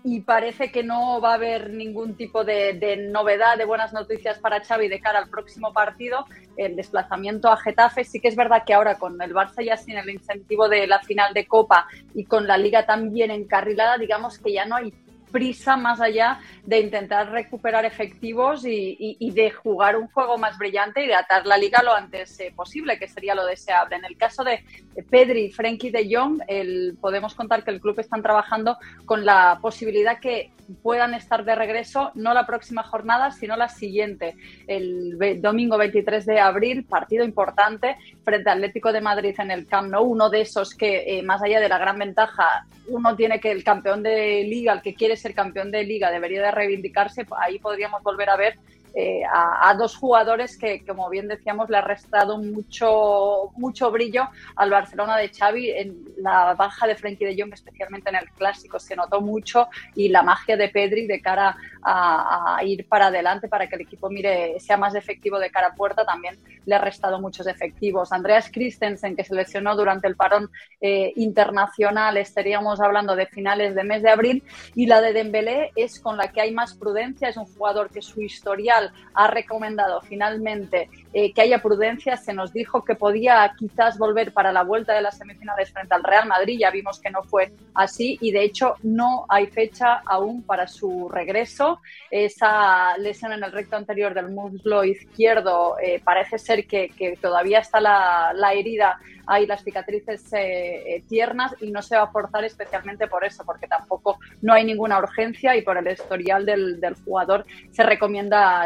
[0.09, 4.62] y parece que no va a haber ningún tipo de, novedad, de buenas noticias para
[4.62, 8.05] Xavi de cara al próximo partido, el desplazamiento a Getafe.
[8.05, 11.01] Sí que es verdad que ahora con el Barça ya sin el incentivo de la
[11.01, 14.92] final de Copa y con la liga también encarrilada, digamos que ya no hay
[15.37, 21.07] prisa más allá de intentar recuperar efectivos y, de jugar un juego más brillante y
[21.07, 23.96] de atar la liga lo antes eh, posible, que sería lo deseable.
[23.96, 24.64] En el caso de
[25.11, 29.59] Pedri y Frenkie de Jong, el, podemos contar que el club están trabajando con la
[29.61, 35.79] posibilidad que puedan estar de regreso no la próxima jornada, sino la siguiente, el domingo
[35.79, 40.31] 23 de abril, partido importante frente al Atlético de Madrid en el Camp Nou, uno
[40.31, 44.03] de esos que, eh, más allá de la gran ventaja, uno tiene que el campeón
[44.03, 48.31] de liga, el que quiere ser campeón de liga, debería de reivindicarse, ahí podríamos volver
[48.31, 48.59] a ver
[48.99, 54.71] eh, a, dos jugadores que, como bien decíamos, le ha restado mucho, mucho brillo al
[54.71, 55.71] Barcelona de Xavi.
[55.71, 60.09] En la baja de Frenkie de Jong, especialmente en el clásico, se notó mucho y
[60.09, 64.59] la magia de Pedri de cara a, ir para adelante para que el equipo mire
[64.61, 68.13] sea más efectivo de cara a puerta también le ha restado muchos efectivos.
[68.13, 73.85] Andreas Christensen, que se lesionó durante el parón eh, internacional, estaríamos hablando de finales de
[73.85, 74.43] mes de abril,
[74.75, 78.03] y la de Dembélé es con la que hay más prudencia, es un jugador que
[78.03, 83.99] su historial Ha recomendado finalmente eh, que haya prudencia, se nos dijo que podía quizás
[83.99, 87.22] volver para la vuelta de las semifinales frente al Real Madrid, ya vimos que no
[87.22, 91.81] fue así y de hecho no hay fecha aún para su regreso.
[92.11, 96.87] Esa lesión en el recto anterior del muslo izquierdo eh, parece ser que,
[97.20, 102.44] todavía está la, herida, hay las cicatrices eh, tiernas y no se va a forzar
[102.44, 107.44] especialmente por eso, porque tampoco no hay ninguna urgencia y por el historial del, jugador
[107.70, 108.66] se recomienda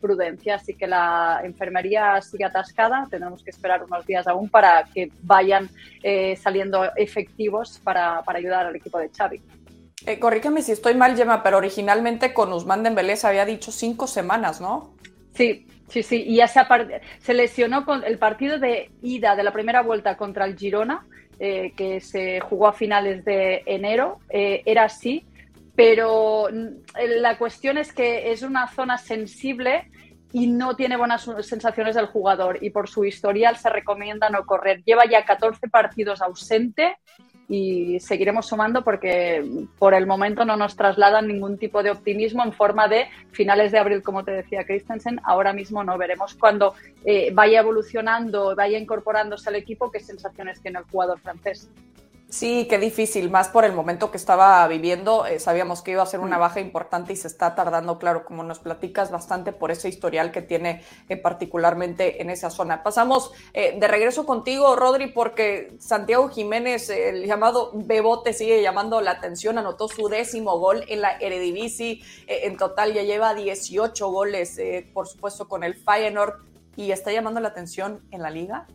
[0.00, 3.06] prudencia, así que la enfermería sigue atascada.
[3.10, 5.68] Tendremos que esperar unos días aún para que vayan
[6.02, 9.40] eh, saliendo efectivos para, para, ayudar al equipo de Xavi.
[10.06, 14.06] Eh, corrígeme si estoy mal, Gemma, pero originalmente con Usman Dembélé se había dicho cinco
[14.06, 14.94] semanas, ¿no?
[15.34, 16.24] Sí, sí, sí.
[16.26, 16.60] Y ya se,
[17.20, 21.04] se lesionó con el partido de ida de la primera vuelta contra el Girona,
[21.40, 24.18] eh, que se jugó a finales de enero.
[24.28, 25.24] Eh, era así,
[25.78, 29.88] pero mm, la cuestión es que es una zona sensible
[30.32, 34.82] y no tiene buenas sensaciones del jugador y por su historial se recomienda no correr.
[34.82, 36.96] Lleva ya 14 partidos ausente
[37.48, 42.52] y seguiremos sumando porque por el momento no nos trasladan ningún tipo de optimismo en
[42.52, 45.20] forma de finales de abril, como te decía Christensen.
[45.22, 50.80] Ahora mismo no veremos cuando eh, vaya evolucionando, vaya incorporándose al equipo qué sensaciones tiene
[50.80, 51.70] el jugador francés.
[52.30, 55.24] Sí, qué difícil, más por el momento que estaba viviendo.
[55.24, 56.40] Eh, sabíamos que iba a ser una mm.
[56.40, 60.42] baja importante y se está tardando, claro, como nos platicas, bastante por ese historial que
[60.42, 62.82] tiene eh, particularmente en esa zona.
[62.82, 69.12] Pasamos eh, de regreso contigo, Rodri, porque Santiago Jiménez, el llamado Bebote, sigue llamando la
[69.12, 69.56] atención.
[69.56, 72.02] Anotó su décimo gol en la Eredivisie.
[72.26, 74.60] en total ya lleva 18 goles,
[74.92, 76.42] por supuesto, con el Feyenoord
[76.76, 78.66] y está llamando la atención en la liga.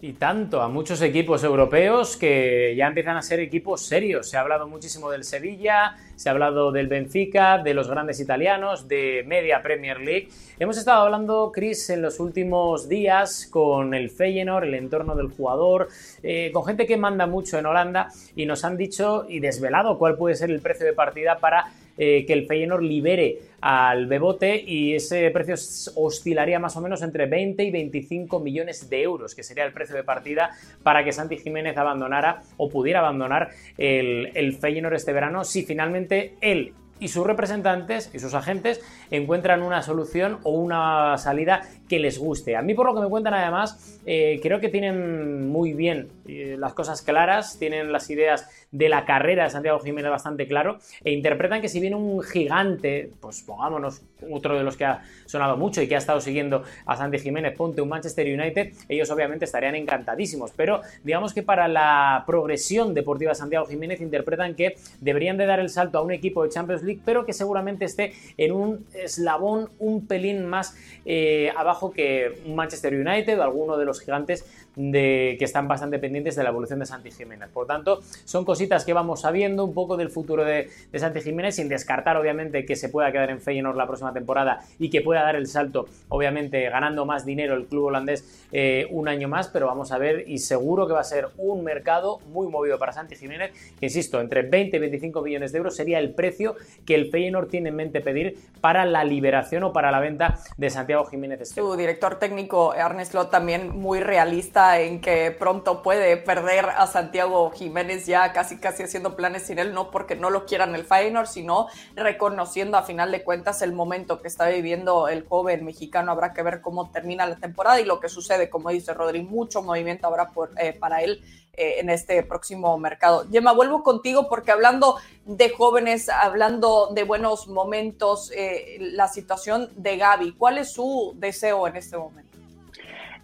[0.00, 4.30] Y tanto a muchos equipos europeos que ya empiezan a ser equipos serios.
[4.30, 8.86] Se ha hablado muchísimo del Sevilla, se ha hablado del Benfica, de los grandes italianos,
[8.86, 10.28] de media Premier League.
[10.60, 15.88] Hemos estado hablando, Chris, en los últimos días con el Feyenoord, el entorno del jugador,
[16.22, 20.16] eh, con gente que manda mucho en Holanda y nos han dicho y desvelado cuál
[20.16, 24.94] puede ser el precio de partida para eh, que el Feyenoord libere al Bebote y
[24.94, 25.54] ese precio
[25.96, 29.96] oscilaría más o menos entre 20 y 25 millones de euros, que sería el precio
[29.96, 30.50] de partida
[30.82, 36.34] para que Santi Jiménez abandonara o pudiera abandonar el, el Feyenoord este verano si finalmente
[36.40, 38.80] él y sus representantes y sus agentes
[39.10, 42.56] encuentran una solución o una salida que les guste.
[42.56, 46.74] A mí, por lo que me cuentan, además, eh, creo que tienen muy bien las
[46.74, 51.60] cosas claras, tienen las ideas de la carrera de Santiago Jiménez bastante claro e interpretan
[51.60, 55.88] que si viene un gigante, pues pongámonos otro de los que ha sonado mucho y
[55.88, 60.52] que ha estado siguiendo a Santi Jiménez, ponte un Manchester United, ellos obviamente estarían encantadísimos,
[60.56, 65.60] pero digamos que para la progresión deportiva de Santiago Jiménez interpretan que deberían de dar
[65.60, 69.70] el salto a un equipo de Champions League, pero que seguramente esté en un eslabón
[69.78, 74.44] un pelín más eh, abajo que un Manchester United o alguno de los gigantes
[74.78, 77.50] de, que están bastante pendientes de la evolución de Santi Jiménez.
[77.52, 81.56] Por tanto, son cositas que vamos sabiendo un poco del futuro de, de Santi Jiménez,
[81.56, 85.22] sin descartar obviamente que se pueda quedar en Feyenoord la próxima temporada y que pueda
[85.22, 89.66] dar el salto, obviamente ganando más dinero el club holandés eh, un año más, pero
[89.66, 93.16] vamos a ver y seguro que va a ser un mercado muy movido para Santi
[93.16, 96.54] Jiménez, que insisto, entre 20 y 25 millones de euros sería el precio
[96.86, 100.70] que el Feyenoord tiene en mente pedir para la liberación o para la venta de
[100.70, 101.48] Santiago Jiménez.
[101.48, 107.50] Su director técnico, Ernest Lott, también muy realista en que pronto puede perder a Santiago
[107.50, 111.26] Jiménez ya casi casi haciendo planes sin él, no porque no lo quieran el Feyenoord,
[111.26, 116.12] sino reconociendo a final de cuentas el momento que está viviendo el joven mexicano.
[116.12, 119.62] Habrá que ver cómo termina la temporada y lo que sucede, como dice Rodri, mucho
[119.62, 121.22] movimiento habrá eh, para él
[121.60, 123.28] eh, en este próximo mercado.
[123.30, 129.96] Yema, vuelvo contigo porque hablando de jóvenes, hablando de buenos momentos, eh, la situación de
[129.96, 132.27] Gaby, ¿cuál es su deseo en este momento?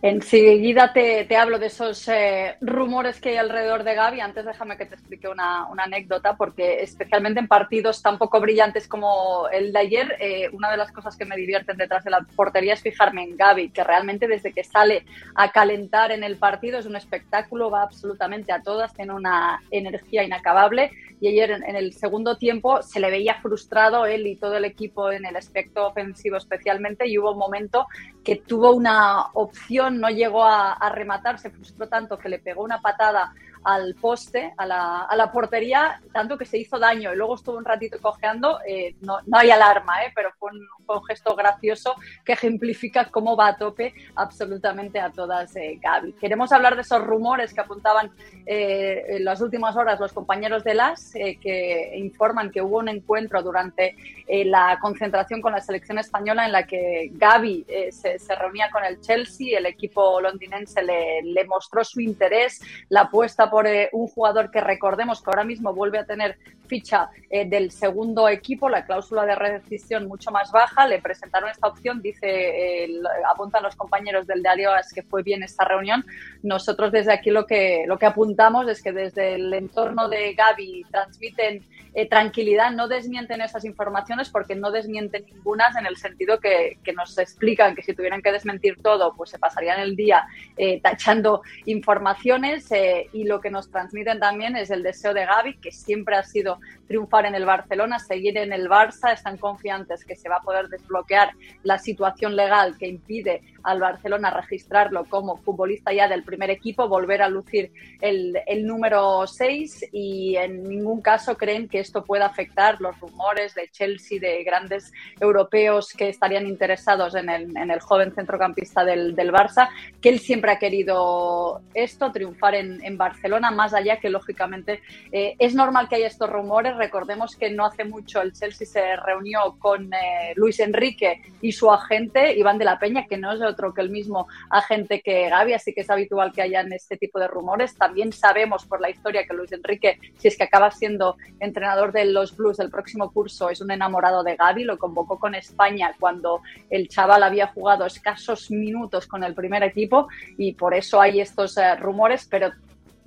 [0.07, 4.21] Enseguida te, te hablo de esos eh, rumores que hay alrededor de Gaby.
[4.21, 9.49] Antes déjame que te explique una, anécdota, porque especialmente en partidos tan poco brillantes como
[9.51, 12.75] el de ayer, eh, una de las cosas que me divierten detrás de la portería
[12.75, 16.85] es fijarme en Gaby, que realmente desde que sale a calentar en el partido es
[16.85, 20.91] un espectáculo, va absolutamente a todas, tiene una energía inacabable.
[21.21, 25.11] Y ayer en, el segundo tiempo se le veía frustrado él y todo el equipo
[25.11, 27.87] en el aspecto ofensivo especialmente, y hubo un momento
[28.23, 32.81] que tuvo una opción no llegó a, rematar, se frustró tanto que le pegó una
[32.81, 33.33] patada
[33.65, 37.57] al poste, a la, a la, portería, tanto que se hizo daño y luego estuvo
[37.57, 38.61] un ratito cojeando.
[38.67, 43.07] Eh, no, no, hay alarma, eh, pero fue un, fue un, gesto gracioso que ejemplifica
[43.07, 46.13] cómo va a tope absolutamente a todas eh, Gaby.
[46.15, 48.11] Queremos hablar de esos rumores que apuntaban
[48.47, 53.97] en las últimas horas los compañeros de LAS, que informan que hubo un encuentro durante
[54.29, 59.01] la concentración con la selección española en la que Gaby se, se, reunía con el
[59.01, 63.54] Chelsea, el equipo londinense le, le mostró su interés, la apuesta por
[63.93, 66.37] un jugador que recordemos que ahora mismo vuelve a tener
[66.67, 71.69] ficha eh, del segundo equipo, la cláusula de rescisión mucho más baja, le presentaron esta
[71.69, 72.89] opción, dice, eh,
[73.31, 76.05] apuntan los compañeros del diario es que fue bien esta reunión.
[76.43, 80.85] Nosotros desde aquí lo que, lo que apuntamos es que desde el entorno de Gaby
[80.91, 81.63] transmiten
[81.97, 86.93] eh, tranquilidad, no desmienten esas informaciones porque no desmienten ninguna en el sentido que, que,
[86.93, 91.43] nos explican que si tuvieran que desmentir todo, pues se pasarían el día eh, tachando
[91.67, 96.17] informaciones eh, y lo que nos transmiten también es el deseo de Gaby, que siempre
[96.17, 100.37] ha sido triunfar en el Barcelona, seguir en el Barça, están confiantes que se va
[100.37, 106.23] a poder desbloquear la situación legal que impide al Barcelona registrarlo como futbolista ya del
[106.23, 111.81] primer equipo, volver a lucir el, el número 6 y en ningún caso creen que
[111.81, 117.57] esto pueda afectar los rumores de Chelsea, de grandes europeos que estarían interesados en el,
[117.57, 119.69] en el joven centrocampista del, del, Barça,
[120.01, 125.35] que él siempre ha querido esto, triunfar en, en Barcelona, más allá que lógicamente eh,
[125.39, 126.77] es normal que haya estos rumores.
[126.77, 131.71] Recordemos que no hace mucho el Chelsea se reunió con eh, Luis Enrique y su
[131.71, 135.55] agente, Iván de la Peña, que no es otro que el mismo agente que Gaby,
[135.55, 137.77] así que es habitual que hayan este tipo de rumores.
[137.77, 142.07] También sabemos por la historia que Luis Enrique, si es que acaba siendo entrenador de
[142.07, 146.43] los Blues del próximo curso, es un enamorado de Gaby, lo convocó con España cuando
[146.71, 151.57] el chaval había jugado escasos minutos con el primer equipo y por eso hay estos
[151.57, 152.53] uh, rumores, pero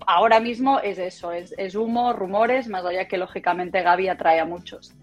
[0.05, 4.45] ahora mismo es eso, es, es humo, rumores, más allá que lógicamente Gaby atrae a
[4.45, 4.93] muchos.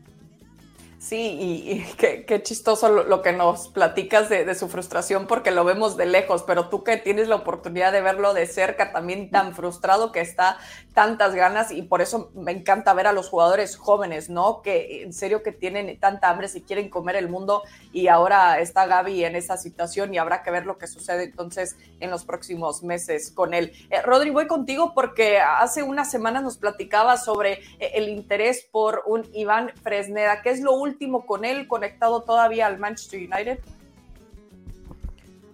[1.05, 5.99] Sí, y, qué, chistoso lo, que nos platicas de, de, su frustración porque lo vemos
[5.99, 10.13] de lejos, pero tú que tienes la oportunidad de verlo de cerca, también tan frustrado
[10.13, 10.57] que está,
[10.95, 14.63] tantas ganas y por eso me encanta ver a los jugadores jóvenes, ¿no?
[14.63, 18.87] Que en serio que tienen tanta hambre si quieren comer el mundo y ahora está
[18.87, 22.83] Gaby en esa situación y habrá que ver lo que sucede entonces en los próximos
[22.83, 23.73] meses con él.
[23.91, 29.03] Eh, Rodri, voy contigo porque hace unas semanas nos platicaba sobre eh, el interés por
[29.05, 33.59] un Iván Fresneda, que es lo último último con él conectado todavía al Manchester United?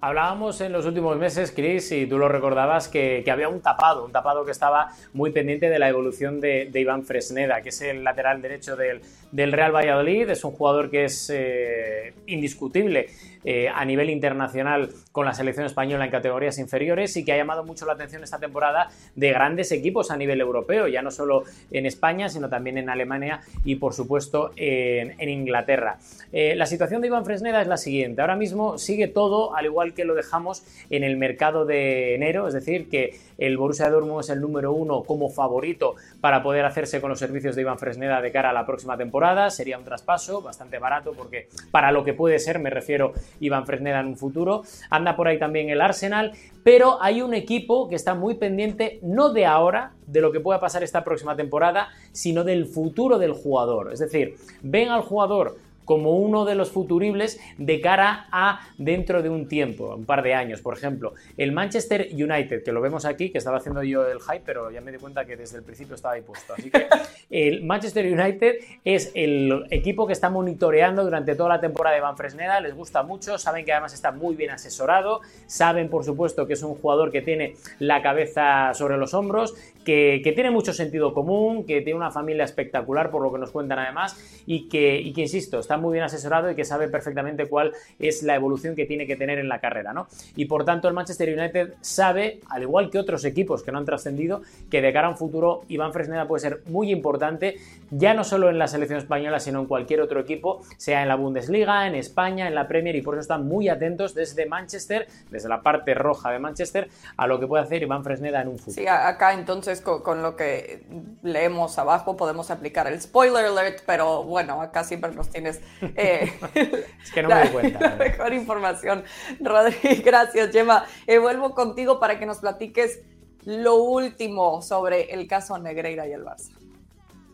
[0.03, 4.13] Hablábamos en los últimos meses, Chris, y tú lo recordabas, que, había un tapado, un
[4.13, 8.41] tapado que estaba muy pendiente de la evolución de, Iván Fresneda, que es el lateral
[8.41, 10.31] derecho del, del, Real Valladolid.
[10.31, 13.09] Es un jugador que es eh, indiscutible
[13.45, 17.65] eh, a nivel internacional con la selección española en categorías inferiores y que ha llamado
[17.65, 21.87] mucho la atención esta temporada de grandes equipos a nivel europeo, ya no solo en
[21.87, 25.99] España, sino también en Alemania y por supuesto en, Inglaterra.
[26.33, 29.95] Eh, la situación de Iván Fresneda es la siguiente, ahora mismo sigue todo al igual
[29.95, 34.31] que lo dejamos en el mercado de enero, es decir, que el Borussia Dortmund es
[34.31, 38.33] el número uno como favorito para poder hacerse con los servicios de Iván Fresneda de
[38.33, 42.39] cara a la próxima temporada, sería un traspaso bastante barato porque para lo que puede
[42.39, 44.63] ser, me refiero Iván Fresneda en un futuro.
[44.91, 46.33] Anda por ahí también el Arsenal,
[46.65, 50.61] pero hay un equipo que está muy pendiente no de ahora, de lo que pueda
[50.61, 53.93] pasar esta próxima temporada, sino del futuro del jugador.
[53.93, 55.57] Es decir, ven al jugador
[55.91, 60.35] como uno de los futuribles de cara a dentro de un tiempo, un par de
[60.35, 61.15] años, por ejemplo.
[61.37, 64.81] El Manchester United, que lo vemos aquí, que estaba haciendo yo el hype, pero ya
[64.81, 66.55] me di cuenta que desde el principio estaba ahí puesto.
[66.55, 66.87] Así que
[67.31, 72.17] el Manchester United es el equipo que está monitoreando durante toda la temporada de Van
[72.17, 76.53] Fresneda, les gusta mucho, saben que además está muy bien asesorado, saben por supuesto que
[76.53, 81.65] es un jugador que tiene la cabeza sobre los hombros, que, tiene mucho sentido común,
[81.65, 84.17] que tiene una familia espectacular por lo que nos cuentan además
[84.47, 88.23] y que, y que insisto, está muy bien asesorado y que sabe perfectamente cuál es
[88.23, 90.07] la evolución que tiene que tener en la carrera, ¿no?
[90.37, 93.85] Y por tanto el Manchester United sabe, al igual que otros equipos que no han
[93.85, 97.57] trascendido, que de cara a un futuro Iván Fresneda puede ser muy importante,
[97.91, 101.17] ya no solo en la selección española, sino en cualquier otro equipo, sea en la
[101.17, 105.49] Bundesliga, en España, en la Premier, y por eso están muy atentos desde Manchester, desde
[105.49, 108.75] la parte roja de Manchester, a lo que puede hacer Iván Fresneda en un futuro.
[108.75, 110.85] Sí, acá entonces con, con lo que
[111.23, 116.33] leemos abajo podemos aplicar el spoiler alert, pero bueno, acá siempre nos tienes eh,
[117.03, 117.81] es que no me doy cuenta.
[117.81, 119.05] La mejor información.
[119.41, 120.87] Rodri, gracias, Gemma.
[121.07, 123.01] Eh, vuelvo contigo para que nos platiques
[123.45, 126.60] lo último sobre el caso Negreira y el Barça.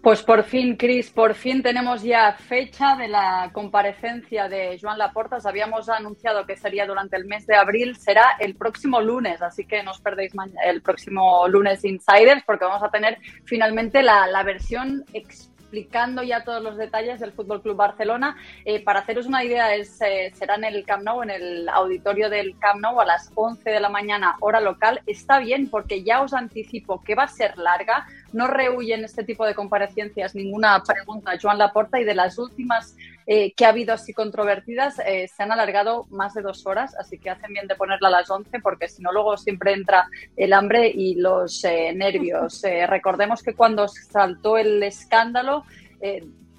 [0.07, 5.39] Pues por fin, Cris, por fin tenemos ya fecha de la comparecencia de Joan Laporta.
[5.45, 9.83] habíamos anunciado que sería durante el mes de abril, será el próximo lunes, así que
[9.83, 10.33] no os perdéis
[10.65, 15.05] el próximo lunes Insiders porque vamos a tener finalmente la, la versión
[15.67, 18.37] explicando ya todos los detalles del Fútbol Club Barcelona.
[18.65, 22.31] Eh, para haceros una idea, es, eh, será en el Camp Nou, en el auditorio
[22.31, 25.01] del Camp Nou a las 11 de la mañana, hora local.
[25.07, 28.07] Está bien porque ya os anticipo que va a ser larga.
[28.33, 32.97] No rehuyen este tipo de comparecencias ninguna pregunta Joan Laporta y de las últimas
[33.27, 37.19] eh, que ha habido así controvertidas eh, se han alargado más de dos horas, así
[37.19, 40.53] que hacen bien de ponerla a las 11 porque si no luego siempre entra el
[40.53, 42.63] hambre y los eh, nervios.
[42.87, 45.65] recordemos que cuando saltó el escándalo,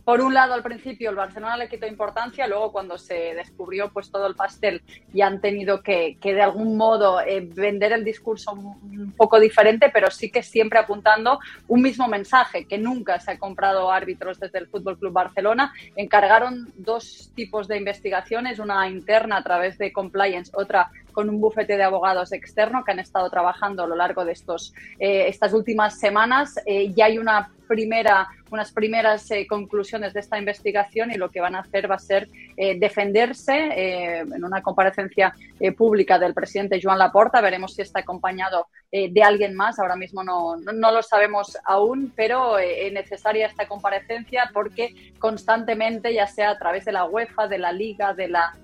[0.08, 4.10] por un lado, al principio el Barcelona le quitó importancia, luego cuando se descubrió pues
[4.10, 4.82] todo el pastel
[5.14, 10.10] y han tenido que, de algún modo eh, vender el discurso un, poco diferente, pero
[10.10, 14.68] sí que siempre apuntando un mismo mensaje, que nunca se ha comprado árbitros desde el
[14.68, 15.74] Fútbol Club Barcelona.
[15.98, 21.78] Encargaron dos tipos de investigaciones, una interna a través de compliance, otra con un bufete
[21.78, 26.00] de abogados externo que han estado trabajando a lo largo de estos, eh, estas últimas
[26.00, 26.60] semanas.
[26.64, 31.42] Eh, ya hay una primera, unas primeras eh, conclusiones de esta investigación y lo que
[31.42, 35.34] van a hacer va a ser defenderse en una comparecencia
[35.76, 37.42] pública del presidente Joan Laporta.
[37.42, 39.80] Veremos si está acompañado de alguien más.
[39.80, 46.26] Ahora mismo no, no, lo sabemos aún, pero es necesaria esta comparecencia porque constantemente, ya
[46.26, 48.56] sea a través de la UEFA, de la Liga, de la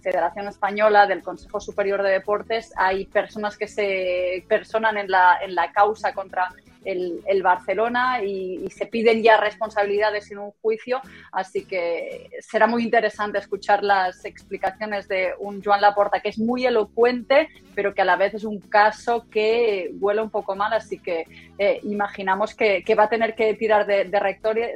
[0.00, 5.54] Federación Española, del Consejo Superior de Deportes, hay personas que se personan en la, en
[5.54, 6.48] la causa contra
[6.84, 13.38] el, Barcelona y, se piden ya responsabilidades en un juicio, así que será muy interesante
[13.38, 18.16] escuchar las explicaciones de un Joan Laporta que es muy elocuente, pero que a la
[18.16, 21.26] vez es un caso que huele un poco mal, así que
[21.58, 24.20] eh, imaginamos que, va a tener que tirar de, de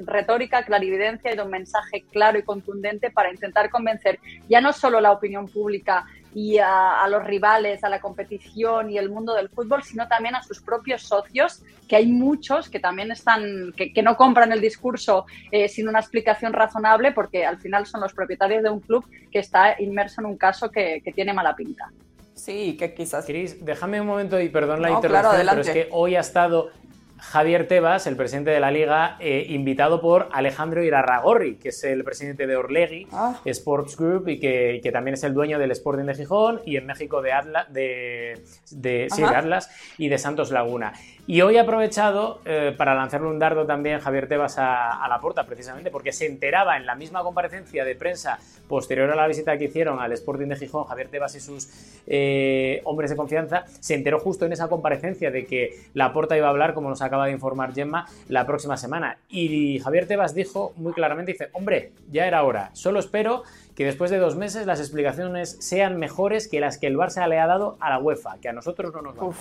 [0.05, 5.01] retórica, clarividencia y de un mensaje claro y contundente para intentar convencer ya no solo
[5.01, 9.82] la opinión pública y a, los rivales, a la competición y el mundo del fútbol,
[9.82, 14.53] sino también a sus propios socios, que hay muchos que también están, que, no compran
[14.53, 18.80] el discurso eh, sin una explicación razonable, porque al final son los propietarios de un
[18.80, 21.91] club que está inmerso en un caso que, tiene mala pinta.
[22.34, 23.24] Sí, que quizás.
[23.24, 26.70] Cris, déjame un momento y perdón la interrupción, pero es que hoy ha estado
[27.19, 32.05] Javier Tebas, el presidente de la liga, eh, invitado por Alejandro Irarragorri, que es el
[32.05, 33.41] presidente de Orlegui ah.
[33.45, 37.23] Sports Group y que, también es el dueño del Sporting de Gijón y en México
[37.23, 40.93] de Atlas, de, de Atlas y de Santos Laguna.
[41.29, 45.45] Y hoy ha aprovechado eh, para lanzarle un dardo también Javier Tebas a, la puerta,
[45.45, 49.64] precisamente porque se enteraba en la misma comparecencia de prensa posterior a la visita que
[49.64, 51.68] hicieron al Sporting de Gijón, Javier Tebas y sus
[52.07, 56.47] eh, hombres de confianza, se enteró justo en esa comparecencia de que la puerta iba
[56.47, 59.18] a hablar, como nos acaba de informar Gemma, la próxima semana.
[59.29, 63.43] Y Javier Tebas dijo muy claramente, dice, hombre, ya era hora, solo espero
[63.74, 67.41] que después de dos meses las explicaciones sean mejores que las que el Barça le
[67.41, 69.35] ha dado a la UEFA, que a nosotros no nos van.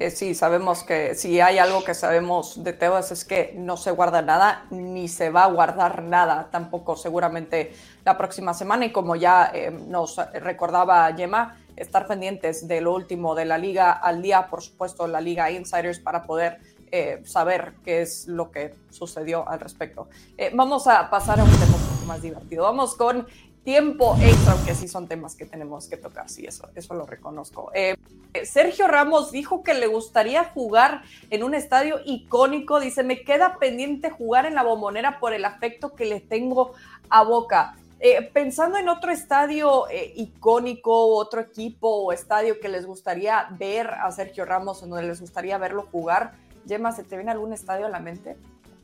[0.00, 3.90] Eh, sí, sabemos que si hay algo que sabemos de Tebas es que no se
[3.90, 8.86] guarda nada, ni se va a guardar nada tampoco seguramente la próxima semana.
[8.86, 13.92] Y como ya eh, nos recordaba Gemma, estar pendientes de lo último de la liga
[13.92, 18.74] al día, por supuesto, la liga Insiders para poder eh, saber qué es lo que
[18.88, 20.08] sucedió al respecto.
[20.54, 22.62] vamos a pasar a un tema un poco más divertido.
[22.62, 23.26] Vamos con
[23.64, 27.70] tiempo extra, aunque sí son temas que tenemos que tocar, sí, eso, eso lo reconozco.
[27.74, 27.96] Eh,
[28.44, 34.10] Sergio Ramos dijo que le gustaría jugar en un estadio icónico, dice, me queda pendiente
[34.10, 36.72] jugar en la bombonera por el afecto que le tengo
[37.08, 37.76] a Boca.
[38.02, 43.88] Eh, pensando en otro estadio eh, icónico, otro equipo o estadio que les gustaría ver
[43.88, 46.32] a Sergio Ramos, en donde les gustaría verlo jugar,
[46.66, 48.36] Gemma, ¿se te viene algún estadio a la mente?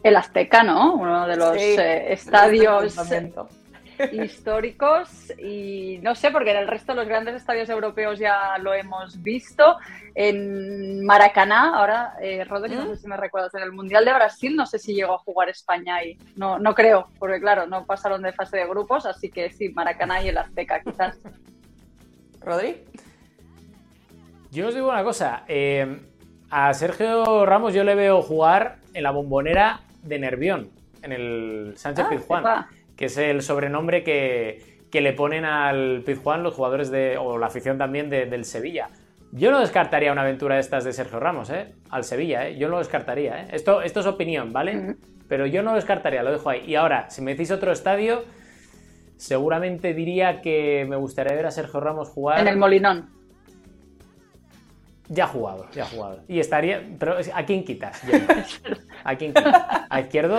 [0.03, 0.95] El Azteca, ¿no?
[0.95, 2.95] Uno de los estadios
[4.12, 8.74] históricos y no sé, porque en el resto de los grandes estadios europeos ya lo
[8.74, 9.76] hemos visto.
[10.14, 14.57] En Maracaná, ahora, eh, Rodri, no sé si me recuerdas, en el Mundial de Brasil,
[14.57, 16.18] no sé si llegó a jugar España ahí.
[16.36, 20.22] No, no creo, porque claro, no pasaron de fase de grupos, así que sí, Maracaná
[20.22, 21.18] y el Azteca, quizás.
[22.40, 22.84] Rodri.
[24.51, 26.01] Yo os digo una cosa, eh,
[26.51, 30.70] a Sergio Ramos yo le veo jugar en la bombonera de Nervión,
[31.03, 32.66] en el Sánchez ah, Pizjuán
[32.97, 37.76] que es el sobrenombre que, le ponen al Pizjuán los jugadores de, o la afición
[37.76, 38.88] también del Sevilla.
[39.30, 41.74] Yo no descartaría una aventura de estas de Sergio Ramos, ¿eh?
[41.90, 42.57] Al Sevilla, ¿eh?
[42.57, 43.49] Yo no lo descartaría, ¿eh?
[43.53, 44.97] Esto, esto es opinión, ¿vale?
[45.28, 46.62] Pero yo no lo descartaría, lo dejo ahí.
[46.66, 48.24] Y ahora, si me decís otro estadio,
[49.16, 52.40] seguramente diría que me gustaría ver a Sergio Ramos jugar...
[52.40, 53.11] En el Molinón.
[55.09, 56.20] Ya ha jugado, ya ha jugado.
[56.26, 56.82] Y estaría.
[56.99, 58.03] Pero ¿a quién quitas?
[59.05, 59.34] ¿A quién?
[59.90, 60.38] ¿A izquierdo?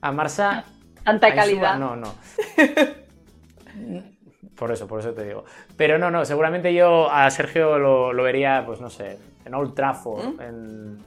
[0.00, 0.64] ¿A Marsa?
[1.08, 1.78] Tanta calidad.
[1.78, 2.12] No, no.
[4.56, 5.44] Por eso, por eso te digo.
[5.76, 10.34] Pero no, no, seguramente yo a Sergio lo, vería, pues no sé, en Old Trafford.
[10.34, 10.40] ¿Mm?
[10.40, 10.98] En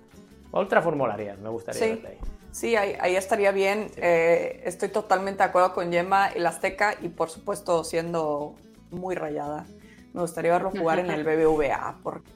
[0.52, 2.02] Old Trafford molaría, me gustaría sí.
[2.08, 2.18] ahí.
[2.52, 3.92] Sí, ahí, estaría bien.
[3.98, 8.56] Eh, estoy totalmente de acuerdo con Gemma, el Azteca y por supuesto siendo
[8.90, 9.66] muy rayada.
[10.14, 12.32] Me gustaría verlo jugar en el BBVA, porque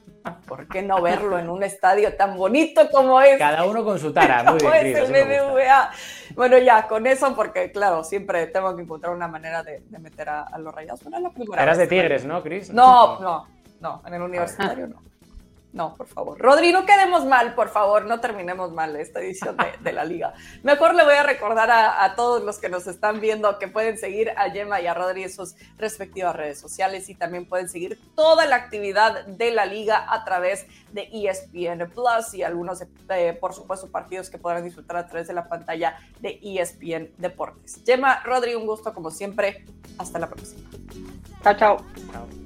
[0.47, 3.37] ¿Por qué no verlo en un estadio tan bonito como es?
[3.37, 4.97] Cada uno con su tara, muy bien.
[4.97, 5.91] Es el BBVA.
[6.35, 10.57] Bueno, ya, con eso, porque claro, siempre tengo que encontrar una manera de, meter a,
[10.57, 11.03] los rayados.
[11.03, 12.71] Bueno, la primera Eras de Tigres, ¿no, Cris?
[12.71, 13.47] No, no,
[13.79, 15.01] no, en el universitario no.
[15.75, 16.39] No, por favor.
[16.39, 20.33] Rodri, no quedemos mal, por favor, no terminemos mal esta edición de, la liga.
[20.63, 24.29] Mejor le voy a recordar a, todos los que nos están viendo que pueden seguir
[24.37, 28.45] a Gemma y a Rodri en sus respectivas redes sociales y también pueden seguir toda
[28.45, 33.91] la actividad de la liga a través de ESPN Plus y algunos, eh, por supuesto,
[33.91, 37.81] partidos que podrán disfrutar a través de la pantalla de ESPN Deportes.
[37.85, 39.65] Gemma, Rodri, un gusto como siempre.
[39.97, 40.69] Hasta la próxima.
[41.43, 41.77] Chao, chao.
[42.13, 42.44] Chao.